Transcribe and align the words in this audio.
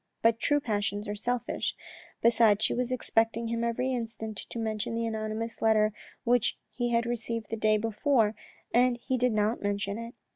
But 0.23 0.39
true 0.39 0.59
passions 0.59 1.07
are 1.07 1.15
selfish. 1.15 1.75
Besides 2.23 2.65
she 2.65 2.73
was 2.73 2.91
expecting 2.91 3.49
him 3.49 3.63
every 3.63 3.93
instant 3.93 4.35
to 4.49 4.57
mention 4.57 4.95
the 4.95 5.05
anonymous 5.05 5.61
letter 5.61 5.93
which 6.23 6.57
he 6.71 6.89
had 6.89 7.05
received 7.05 7.51
the 7.51 7.55
day 7.55 7.77
before 7.77 8.33
and 8.73 8.97
he 8.97 9.15
did 9.15 9.31
not 9.31 9.61
mention 9.61 9.99
it. 9.99 10.15